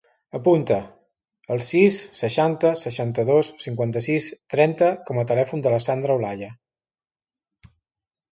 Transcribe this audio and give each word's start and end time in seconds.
Apunta 0.37 0.75
el 1.55 1.59
sis, 1.65 1.97
seixanta, 2.21 2.71
seixanta-dos, 2.83 3.51
cinquanta-sis, 3.65 4.29
trenta 4.55 4.89
com 5.11 5.21
a 5.21 5.25
telèfon 5.33 5.63
de 5.67 5.75
la 5.75 5.83
Sandra 5.89 6.15
Olalla. 6.21 6.49